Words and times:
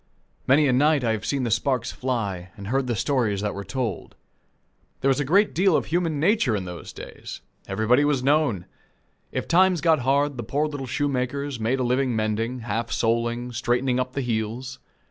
Many 0.47 0.67
a 0.67 0.73
night 0.73 1.03
have 1.03 1.21
I 1.21 1.23
seen 1.23 1.43
the 1.43 1.51
sparks 1.51 1.91
fly 1.91 2.49
and 2.57 2.69
heard 2.69 2.87
the 2.87 2.95
stories 2.95 3.41
that 3.41 3.53
were 3.53 3.63
told. 3.63 4.15
There 5.01 5.09
was 5.09 5.19
a 5.19 5.23
great 5.23 5.53
deal 5.53 5.75
of 5.75 5.85
human 5.85 6.19
nature 6.19 6.55
in 6.55 6.65
those 6.65 6.91
days! 6.91 7.41
Everybody 7.67 8.03
was 8.03 8.23
known. 8.23 8.65
If 9.31 9.47
times 9.47 9.79
got 9.79 9.99
hard, 9.99 10.37
the 10.37 10.43
poor 10.43 10.65
little 10.65 10.87
shoemakers 10.87 11.59
made 11.59 11.79
a 11.79 11.83
living 11.83 12.15
mending, 12.15 12.61
half 12.61 12.91
soling, 12.91 13.51
straightening 13.51 13.99
up 13.99 14.13
the 14.13 14.21
heels. 14.21 14.79